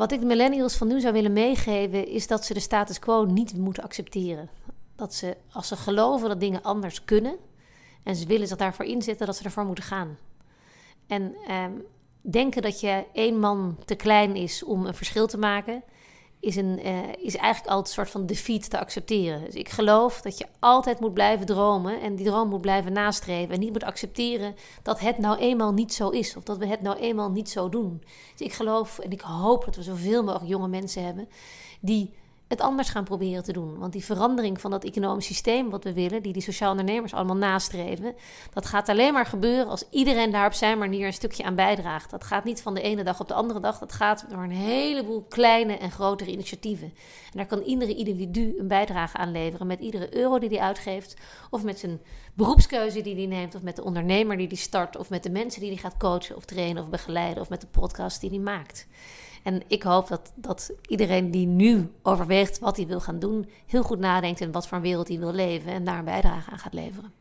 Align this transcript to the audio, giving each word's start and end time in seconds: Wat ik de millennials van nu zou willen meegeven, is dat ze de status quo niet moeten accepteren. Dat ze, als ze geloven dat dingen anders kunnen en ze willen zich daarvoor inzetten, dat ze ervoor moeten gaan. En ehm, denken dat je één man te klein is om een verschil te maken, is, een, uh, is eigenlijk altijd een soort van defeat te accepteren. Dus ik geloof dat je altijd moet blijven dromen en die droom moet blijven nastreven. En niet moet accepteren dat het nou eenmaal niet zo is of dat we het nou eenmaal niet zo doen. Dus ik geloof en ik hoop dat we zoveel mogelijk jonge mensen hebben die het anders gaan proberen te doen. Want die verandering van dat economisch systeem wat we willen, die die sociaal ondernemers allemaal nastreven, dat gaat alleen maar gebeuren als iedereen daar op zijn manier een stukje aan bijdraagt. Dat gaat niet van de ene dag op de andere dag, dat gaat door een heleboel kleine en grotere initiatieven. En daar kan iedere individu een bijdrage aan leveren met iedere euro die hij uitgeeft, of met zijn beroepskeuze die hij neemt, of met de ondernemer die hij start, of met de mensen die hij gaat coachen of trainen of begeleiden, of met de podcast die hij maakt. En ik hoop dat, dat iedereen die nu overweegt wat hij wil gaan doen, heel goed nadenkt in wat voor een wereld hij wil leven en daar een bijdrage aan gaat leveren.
Wat 0.00 0.12
ik 0.12 0.20
de 0.20 0.26
millennials 0.26 0.76
van 0.76 0.88
nu 0.88 1.00
zou 1.00 1.12
willen 1.12 1.32
meegeven, 1.32 2.06
is 2.06 2.26
dat 2.26 2.44
ze 2.44 2.54
de 2.54 2.60
status 2.60 2.98
quo 2.98 3.24
niet 3.24 3.56
moeten 3.56 3.82
accepteren. 3.82 4.50
Dat 4.96 5.14
ze, 5.14 5.36
als 5.52 5.68
ze 5.68 5.76
geloven 5.76 6.28
dat 6.28 6.40
dingen 6.40 6.62
anders 6.62 7.04
kunnen 7.04 7.36
en 8.02 8.16
ze 8.16 8.26
willen 8.26 8.48
zich 8.48 8.56
daarvoor 8.56 8.84
inzetten, 8.84 9.26
dat 9.26 9.36
ze 9.36 9.44
ervoor 9.44 9.64
moeten 9.64 9.84
gaan. 9.84 10.18
En 11.06 11.34
ehm, 11.46 11.72
denken 12.20 12.62
dat 12.62 12.80
je 12.80 13.04
één 13.12 13.38
man 13.38 13.78
te 13.84 13.94
klein 13.94 14.36
is 14.36 14.64
om 14.64 14.86
een 14.86 14.94
verschil 14.94 15.26
te 15.26 15.38
maken, 15.38 15.82
is, 16.40 16.56
een, 16.56 16.86
uh, 16.86 16.98
is 17.18 17.36
eigenlijk 17.36 17.74
altijd 17.74 17.86
een 17.86 17.92
soort 17.92 18.10
van 18.10 18.26
defeat 18.26 18.70
te 18.70 18.78
accepteren. 18.78 19.44
Dus 19.44 19.54
ik 19.54 19.68
geloof 19.68 20.20
dat 20.20 20.38
je 20.38 20.46
altijd 20.58 21.00
moet 21.00 21.14
blijven 21.14 21.46
dromen 21.46 22.00
en 22.00 22.14
die 22.16 22.26
droom 22.26 22.48
moet 22.48 22.60
blijven 22.60 22.92
nastreven. 22.92 23.54
En 23.54 23.60
niet 23.60 23.72
moet 23.72 23.84
accepteren 23.84 24.54
dat 24.82 25.00
het 25.00 25.18
nou 25.18 25.38
eenmaal 25.38 25.72
niet 25.72 25.94
zo 25.94 26.08
is 26.08 26.36
of 26.36 26.42
dat 26.42 26.58
we 26.58 26.66
het 26.66 26.80
nou 26.80 26.98
eenmaal 26.98 27.30
niet 27.30 27.50
zo 27.50 27.68
doen. 27.68 28.02
Dus 28.36 28.46
ik 28.46 28.52
geloof 28.52 28.98
en 28.98 29.10
ik 29.10 29.20
hoop 29.20 29.64
dat 29.64 29.76
we 29.76 29.82
zoveel 29.82 30.22
mogelijk 30.24 30.50
jonge 30.50 30.68
mensen 30.68 31.04
hebben 31.04 31.28
die 31.80 32.14
het 32.50 32.60
anders 32.60 32.88
gaan 32.88 33.04
proberen 33.04 33.42
te 33.42 33.52
doen. 33.52 33.78
Want 33.78 33.92
die 33.92 34.04
verandering 34.04 34.60
van 34.60 34.70
dat 34.70 34.84
economisch 34.84 35.26
systeem 35.26 35.70
wat 35.70 35.84
we 35.84 35.92
willen, 35.92 36.22
die 36.22 36.32
die 36.32 36.42
sociaal 36.42 36.70
ondernemers 36.70 37.14
allemaal 37.14 37.36
nastreven, 37.36 38.14
dat 38.52 38.66
gaat 38.66 38.88
alleen 38.88 39.12
maar 39.12 39.26
gebeuren 39.26 39.68
als 39.68 39.84
iedereen 39.90 40.30
daar 40.30 40.46
op 40.46 40.52
zijn 40.52 40.78
manier 40.78 41.06
een 41.06 41.12
stukje 41.12 41.44
aan 41.44 41.54
bijdraagt. 41.54 42.10
Dat 42.10 42.24
gaat 42.24 42.44
niet 42.44 42.62
van 42.62 42.74
de 42.74 42.80
ene 42.80 43.04
dag 43.04 43.20
op 43.20 43.28
de 43.28 43.34
andere 43.34 43.60
dag, 43.60 43.78
dat 43.78 43.92
gaat 43.92 44.26
door 44.28 44.42
een 44.42 44.50
heleboel 44.50 45.24
kleine 45.28 45.76
en 45.76 45.90
grotere 45.90 46.30
initiatieven. 46.30 46.92
En 47.24 47.36
daar 47.36 47.46
kan 47.46 47.62
iedere 47.62 47.94
individu 47.94 48.54
een 48.58 48.68
bijdrage 48.68 49.16
aan 49.16 49.30
leveren 49.30 49.66
met 49.66 49.80
iedere 49.80 50.16
euro 50.16 50.38
die 50.38 50.48
hij 50.48 50.60
uitgeeft, 50.60 51.16
of 51.50 51.62
met 51.62 51.78
zijn 51.78 52.00
beroepskeuze 52.34 53.00
die 53.00 53.14
hij 53.14 53.26
neemt, 53.26 53.54
of 53.54 53.62
met 53.62 53.76
de 53.76 53.84
ondernemer 53.84 54.36
die 54.36 54.46
hij 54.46 54.56
start, 54.56 54.96
of 54.96 55.10
met 55.10 55.22
de 55.22 55.30
mensen 55.30 55.60
die 55.60 55.70
hij 55.70 55.78
gaat 55.78 55.96
coachen 55.96 56.36
of 56.36 56.44
trainen 56.44 56.82
of 56.82 56.88
begeleiden, 56.88 57.42
of 57.42 57.48
met 57.48 57.60
de 57.60 57.66
podcast 57.66 58.20
die 58.20 58.30
hij 58.30 58.38
maakt. 58.38 58.86
En 59.42 59.62
ik 59.66 59.82
hoop 59.82 60.08
dat, 60.08 60.32
dat 60.34 60.72
iedereen 60.86 61.30
die 61.30 61.46
nu 61.46 61.92
overweegt 62.02 62.58
wat 62.58 62.76
hij 62.76 62.86
wil 62.86 63.00
gaan 63.00 63.18
doen, 63.18 63.48
heel 63.66 63.82
goed 63.82 63.98
nadenkt 63.98 64.40
in 64.40 64.52
wat 64.52 64.68
voor 64.68 64.76
een 64.76 64.82
wereld 64.82 65.08
hij 65.08 65.18
wil 65.18 65.32
leven 65.32 65.72
en 65.72 65.84
daar 65.84 65.98
een 65.98 66.04
bijdrage 66.04 66.50
aan 66.50 66.58
gaat 66.58 66.74
leveren. 66.74 67.12